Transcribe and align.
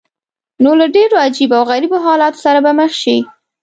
نو 0.63 0.71
له 0.79 0.85
ډېرو 0.95 1.15
عجیبه 1.25 1.55
او 1.59 1.65
غریبو 1.71 1.97
حالاتو 2.05 2.41
سره 2.45 2.59
به 2.65 2.71
مخ 2.79 2.91
شې. 3.01 3.17